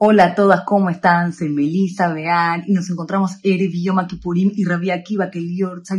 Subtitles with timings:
[0.00, 1.32] Hola a todas, ¿cómo están?
[1.32, 5.56] Soy Melissa Bean y nos encontramos Erev Yom Kippurim y Rabbi Akiva, el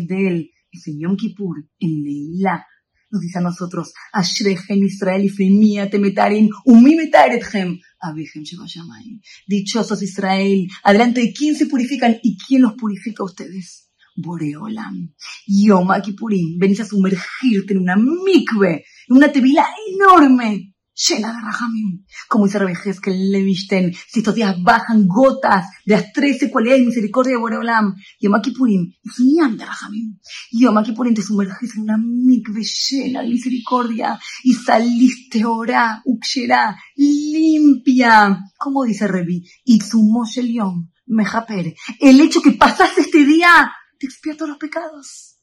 [0.10, 2.66] él es en Yom Kippur, en Neilá.
[3.12, 9.20] Nos dice a nosotros, Ashrechem Israel y Fremia temetarim, umi metaretchem, shevayamayim.
[9.46, 13.92] Dichosos Israel, adelante de quién se purifican y quién los purifica a ustedes.
[14.16, 15.14] Boreolam.
[15.46, 20.69] Yom Kippurim, venís a sumergirte en una mikve, en una tevila enorme
[21.08, 22.06] llena de rajamim.
[22.28, 22.60] Como dice
[23.02, 27.40] que le visten, si estos días bajan gotas de las trece cualidades de misericordia de
[27.40, 30.20] Boreolam, Yom Kippurim es un de rajamim.
[30.52, 38.38] Yom Kippurim te sumerges en una mikve llena de misericordia y saliste ora, ukshera, limpia.
[38.58, 41.74] Como dice Revi, Itzumo Yom, Mejaper.
[42.00, 45.38] El hecho que pasaste este día te expía todos los pecados.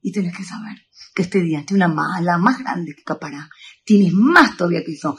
[0.00, 0.76] Y tienes que saber
[1.14, 3.48] que este día tiene una mala más grande que capará
[3.84, 5.16] tienes más todavía que eso.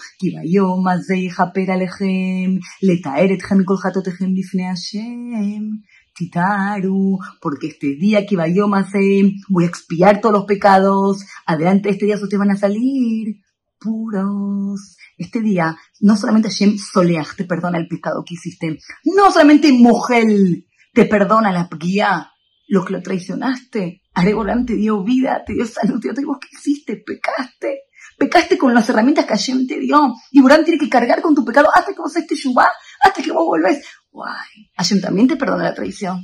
[6.18, 12.40] Titaru, porque este día que voy a expiar todos los pecados, adelante este día ustedes
[12.40, 13.42] van a salir
[13.80, 14.98] puros.
[15.18, 20.68] Este día, no solamente Hashem Soleach te perdona el pecado que hiciste, no solamente Mogel
[20.94, 22.32] te perdona la guía,
[22.68, 26.98] lo que lo traicionaste, Arebolán te dio vida, te dio salud, te dio, ¿qué hiciste?
[26.98, 27.82] Pecaste.
[28.18, 30.14] Pecaste con las herramientas que Hashem te dio.
[30.32, 32.70] Y Burán tiene que cargar con tu pecado hasta que vos estés yubá,
[33.02, 33.86] hasta que vos volvés.
[34.12, 34.72] Guay.
[34.78, 36.22] Hashem también te perdona la traición.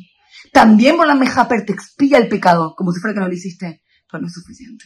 [0.53, 3.83] También Borán Mejaper te expía el pecado, como si fuera que no lo hiciste.
[4.09, 4.85] Pero no es suficiente.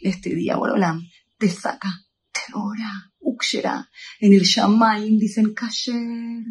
[0.00, 1.00] Este día, Borolán,
[1.38, 1.90] te saca,
[2.30, 3.88] te ora, ukshera.
[4.20, 6.44] En el Shamaim dicen kasher,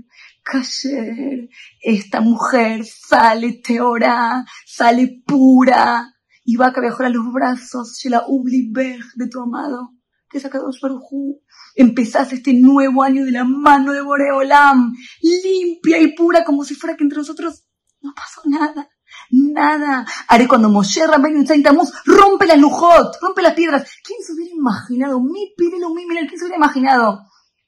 [0.45, 1.49] kasher.
[1.81, 6.15] Esta mujer sale teora, sale pura,
[6.45, 9.89] y va a a los brazos la Ubliberg de tu amado,
[10.29, 11.41] que es Akadosh Barujú.
[11.75, 16.95] Empezás este nuevo año de la mano de Boreolam, limpia y pura, como si fuera
[16.95, 17.66] que entre nosotros
[18.01, 18.89] no pasó nada.
[19.31, 20.06] Nada.
[20.27, 23.89] Haré cuando Moshe Rabbeinu y Tamuz rompe la lujot, rompe las piedras.
[24.03, 25.19] ¿Quién se hubiera imaginado?
[25.19, 27.22] Mi pídelo, mi mira, ¿quién se hubiera imaginado?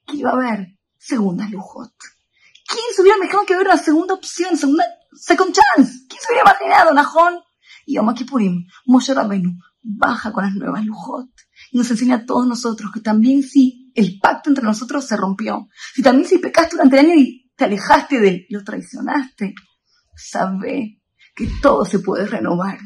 [0.05, 1.93] Que iba a haber segunda lujot.
[2.67, 4.83] ¿Quién se hubiera imaginado que iba a haber una segunda opción, segunda,
[5.13, 6.05] second chance?
[6.09, 7.39] ¿Quién se hubiera imaginado, Najón?
[7.85, 9.57] Y Yom Kippurim, Moshe Rabbeinu
[9.87, 11.29] baja con las nuevas lujot
[11.71, 15.69] y nos enseña a todos nosotros que también si el pacto entre nosotros se rompió,
[15.93, 19.55] si también si pecaste durante el año y te alejaste de él, lo traicionaste,
[20.15, 21.01] sabe
[21.35, 22.79] que todo se puede renovar.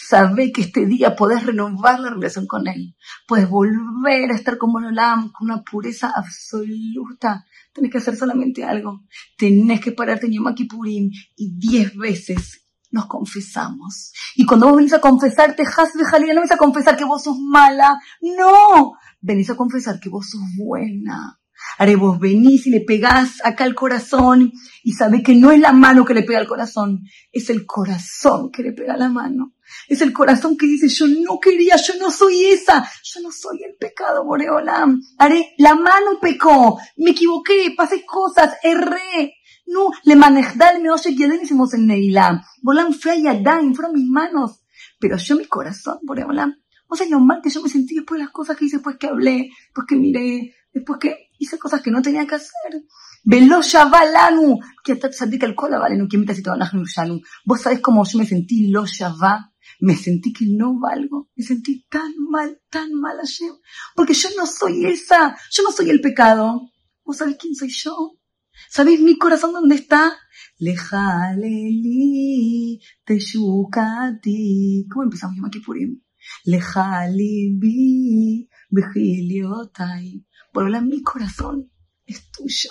[0.00, 2.94] Sabe que este día podés renovar la relación con Él.
[3.26, 7.44] Puedes volver a estar como Olam, con una pureza absoluta.
[7.72, 9.00] Tenés que hacer solamente algo.
[9.36, 14.12] Tenés que pararte en Yom Kippurim y diez veces nos confesamos.
[14.36, 17.36] Y cuando vos venís a confesarte, de Jalila, no venís a confesar que vos sos
[17.36, 21.40] mala, no, venís a confesar que vos sos buena.
[21.78, 24.52] Haré vos venís y le pegás acá al corazón
[24.82, 28.50] y sabés que no es la mano que le pega al corazón, es el corazón
[28.50, 29.54] que le pega la mano.
[29.86, 33.62] Es el corazón que dice, yo no quería, yo no soy esa, yo no soy
[33.64, 35.00] el pecado, Boreolam.
[35.18, 39.34] Haré, la mano pecó, me equivoqué, pasé cosas, erré,
[39.68, 42.42] no, le manejdal me oye que hicimos en Neilá.
[42.62, 44.62] Bolam fue a Yadayim, fueron mis manos.
[44.98, 46.54] Pero yo mi corazón, por Bolam.
[46.88, 48.96] O sea, lo mal que yo me sentí después de las cosas que hice, después
[48.96, 52.82] que hablé, después que miré, después que hice cosas que no tenía que hacer.
[53.24, 56.18] Velo Shavalanu, que hasta que el cola vale, no que.
[57.44, 59.52] Vos sabés cómo yo me sentí lo Shavá.
[59.80, 61.28] Me sentí que no valgo.
[61.36, 63.52] Me sentí tan mal, tan mal ayer.
[63.94, 65.36] Porque yo no soy esa.
[65.50, 66.70] Yo no soy el pecado.
[67.04, 68.18] ¿Vos sabés quién soy yo?
[68.68, 70.18] ¿Sabéis mi corazón dónde está?
[70.58, 72.80] Lejaleli.
[74.90, 76.02] ¿Cómo empezamos Yom?
[76.44, 78.48] Lejalibi.
[80.58, 81.70] Por mi corazón
[82.04, 82.70] es tuyo.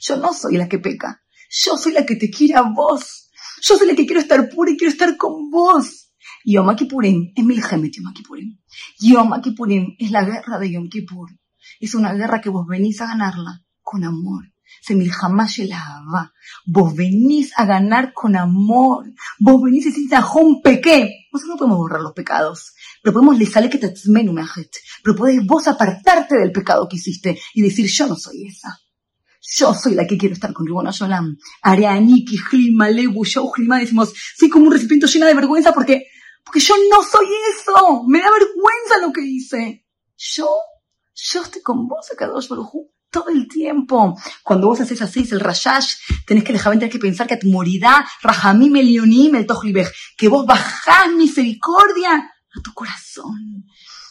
[0.00, 1.22] Yo no soy la que peca.
[1.50, 3.30] Yo soy la que te quiere a vos.
[3.60, 6.14] Yo soy la que quiero estar pura y quiero estar con vos.
[6.46, 8.58] Yom Kippurim es Milhemet Yom Kippurim.
[9.00, 11.28] Yom Kippurim es la guerra de Yom Kippur.
[11.78, 14.50] Es una guerra que vos venís a ganarla con amor
[14.80, 16.32] se va.
[16.66, 19.12] Vos venís a ganar con amor.
[19.38, 21.26] Vos venís y decís, un pequé.
[21.32, 22.74] Nosotros no podemos borrar los pecados.
[23.02, 23.92] Pero podemos le sale que te
[25.02, 28.78] Pero podés vos apartarte del pecado que hiciste y decir, yo no soy esa.
[29.42, 31.36] Yo soy la que quiero estar con Ribona Yolam.
[31.62, 33.50] Areaniki, Jlima, Lebu, yo,
[33.80, 36.06] decimos, soy como un recipiente lleno de vergüenza porque,
[36.44, 38.04] porque yo no soy eso.
[38.06, 39.86] Me da vergüenza lo que hice.
[40.16, 40.48] Yo,
[41.14, 44.16] yo estoy con vos, Akadosh Baruj todo el tiempo.
[44.44, 45.94] Cuando vos haces así, el rashash,
[46.26, 49.46] tenés que dejar, tenés que pensar que morirá, rajamim elionim el
[50.16, 53.64] que vos bajás misericordia a tu corazón.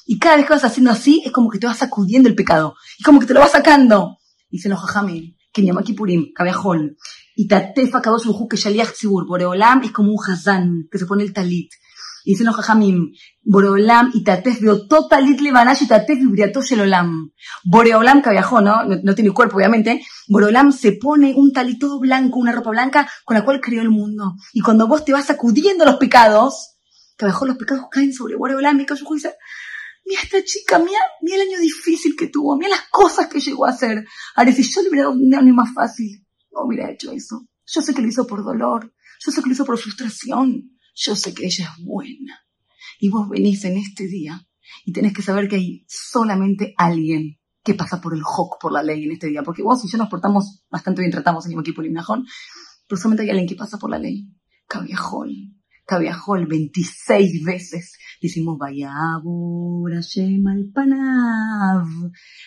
[0.05, 2.75] Y cada vez que vas haciendo así, es como que te vas sacudiendo el pecado.
[2.97, 4.17] Y como que te lo vas sacando.
[4.49, 6.97] Dicen los jajamim, que Yom Kippurim, Kabejol,
[7.35, 11.23] y Tatef Akadosh Buhu, que Shaliach Tzibur, Boreolam es como un Hazán, que se pone
[11.23, 11.71] el talit.
[12.25, 13.11] Y dicen los jajamim,
[13.43, 17.31] Boreolam y Tatef Beotó talit levanash y Tatef vibriato shelolam.
[17.63, 18.83] Boreolam, viajó, ¿no?
[18.83, 18.97] ¿no?
[19.03, 20.03] No tiene cuerpo, obviamente.
[20.27, 23.89] Boreolam se pone un talit todo blanco, una ropa blanca, con la cual creó el
[23.89, 24.35] mundo.
[24.53, 26.78] Y cuando vos te vas sacudiendo los pecados,
[27.19, 29.35] que abajo los pecados caen sobre y Kadosh Buhu dice,
[30.05, 33.65] mira esta chica, mira, mira el año difícil que tuvo, mira las cosas que llegó
[33.65, 34.05] a hacer.
[34.35, 37.45] Ahora, si yo le hubiera dado un año más fácil, no hubiera hecho eso.
[37.65, 41.15] Yo sé que lo hizo por dolor, yo sé que lo hizo por frustración, yo
[41.17, 42.39] sé que ella es buena.
[43.01, 44.47] Y vos venís en este día
[44.85, 48.81] y tenés que saber que hay solamente alguien que pasa por el hoc, por la
[48.81, 49.43] ley en este día.
[49.43, 52.25] Porque vos y yo nos portamos bastante bien, tratamos en el equipo Limnajón,
[52.87, 54.29] pero solamente hay alguien que pasa por la ley.
[54.67, 55.58] Cabiajol.
[55.89, 57.97] Cabiajol 26 veces.
[58.21, 58.91] Decimos, vaya
[59.91, 61.87] Hashem al panav.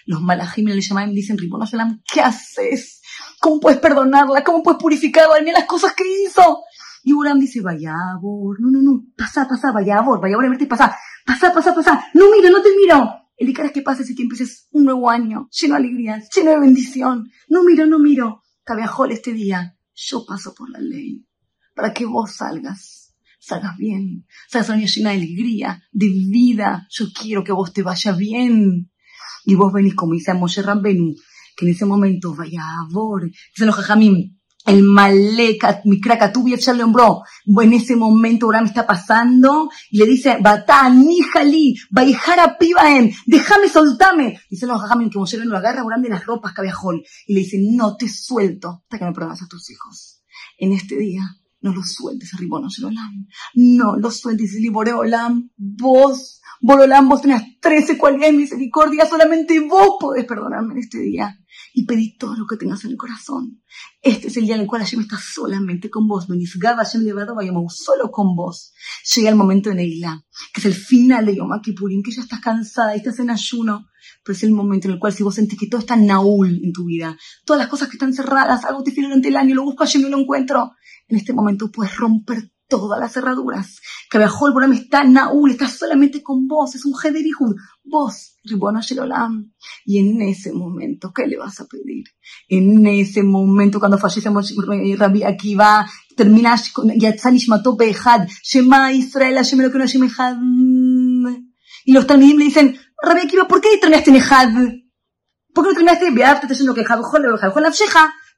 [0.06, 3.02] Los malajim le llaman dicen, Ribono Shalom, ¿qué haces?
[3.40, 4.44] ¿Cómo puedes perdonarla?
[4.44, 5.40] ¿Cómo puedes purificarla?
[5.40, 6.60] Mira las cosas que hizo.
[7.02, 10.96] Y Uram dice, vaya no, no, no, pasa, pasa, vaya vaya a verte, pasa,
[11.26, 13.10] pasa, pasa, pasa, no miro, no te miro.
[13.36, 16.60] El es que pases y que empieces un nuevo año, lleno de alegría, lleno de
[16.60, 17.28] bendición.
[17.48, 18.44] No miro, no miro.
[18.62, 21.26] Cabiajol este día, yo paso por la ley,
[21.74, 23.01] para que vos salgas,
[23.42, 26.86] salgas bien, salgas un año llena de alegría, de vida.
[26.90, 28.90] Yo quiero que vos te vaya bien.
[29.44, 31.14] Y vos venís, como dice Moshe Rambenu,
[31.56, 36.72] que en ese momento vaya a Bor, dicen los jajamim, el Malek, mi Krakatubi ya
[36.72, 37.22] le hombró.
[37.44, 44.38] En ese momento Abraham está pasando y le dice, Batán, Nijali, Baijara Pibaem, déjame, soltame.
[44.48, 47.58] Dicen los jajamim que Moshe lo agarra Abraham de las ropas cabiajol y le dice,
[47.60, 50.22] no te suelto hasta que me pruebas a tus hijos.
[50.58, 51.22] En este día,
[51.62, 53.26] no los sueltes, Ribono Olam.
[53.54, 55.50] No los sueltes, Liboreolam.
[55.56, 61.38] Vos, Borolam, vos tenés 13 cualidades de misericordia, solamente vos podés perdonarme en este día
[61.74, 63.62] y pedí todo lo que tengas en el corazón.
[64.00, 66.28] Este es el día en el cual Hashem está solamente con vos.
[66.28, 67.34] Benisgaba Hashem levado
[67.68, 68.72] solo con vos.
[69.14, 72.40] Llega el momento de Neila, que es el final de Yom Kippurim, que ya estás
[72.40, 73.86] cansada y estás en ayuno.
[74.24, 76.72] Pero es el momento en el cual si vos sentís que todo está naúl en
[76.72, 79.64] tu vida, todas las cosas que están cerradas, algo te filo durante el año, lo
[79.64, 80.72] busco Hashem y lo encuentro.
[81.08, 83.80] En este momento puedes romper todas las cerraduras.
[84.10, 87.54] Que el Boram está Naúl, está solamente con vos, es un Jederihud,
[87.84, 89.52] vos, Ribona Shelolam.
[89.84, 92.04] Y en ese momento, ¿qué le vas a pedir?
[92.48, 94.30] En ese momento, cuando fallece
[94.96, 96.56] Rabbi Akiva, termina
[96.96, 100.36] Yatzan Ishmato Behad, Shema Israel, Hashem lo que no Hashem Echad.
[101.84, 104.48] Y los Talmidim le dicen, Rabbi Akiva, ¿por qué terminaste en Echad?
[105.52, 106.10] ¿Por qué no terminaste?
[106.10, 107.64] Vearte, te diciendo que Jabjol, Jabjol,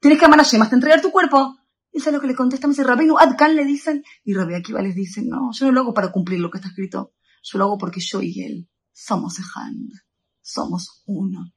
[0.01, 1.57] Tienes que amar a Hashem hasta entregar tu cuerpo.
[1.95, 4.83] Y es lo que le contesta, me dice, Rabenu Adkan le dicen, y Rabbi Akiva
[4.83, 7.67] les dice, no, yo no lo hago para cumplir lo que está escrito, yo lo
[7.67, 9.93] hago porque yo y él somos Ejand,
[10.43, 11.53] somos uno.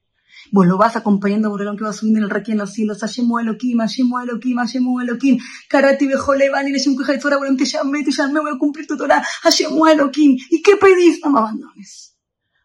[0.51, 2.99] Vos lo vas acompañando por el que va subiendo en el requiem en los cielos,
[2.99, 8.11] Hashemu Elohim, Hashemu Elohim, Hashemu Elohim, Karati Bejolevan y le Kajaitzora, bueno, te llamé, te
[8.11, 10.37] llamé, voy a cumplir tu Torah, Hashemu Elohim.
[10.51, 11.19] ¿Y qué pedís?
[11.23, 12.15] No me abandones.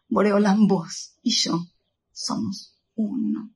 [0.09, 1.59] Boreolam vos y yo
[2.11, 3.51] somos uno.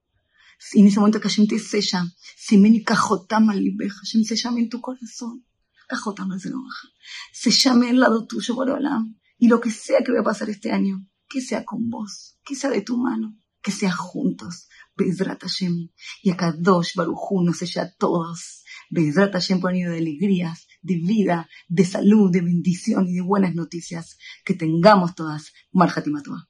[0.73, 2.03] En ese momento que Hashem te sella,
[2.35, 5.45] Simeni Cajotama Libeja, Hashem se llame en tu corazón.
[5.87, 6.87] Cajotama se lo baja.
[7.31, 9.19] Se llame al lado tuyo, Borolam.
[9.37, 12.55] Y lo que sea que vaya a pasar este año, que sea con vos, que
[12.55, 14.67] sea de tu mano, que sea juntos.
[14.95, 15.89] Bezrat Hashem.
[16.23, 18.63] Y a Kadosh Barujú nos sella a todos.
[18.89, 24.17] Bezrat Hashem ponido de alegrías, de vida, de salud, de bendición y de buenas noticias.
[24.43, 25.53] Que tengamos todas.
[25.71, 26.49] Marjatimatua.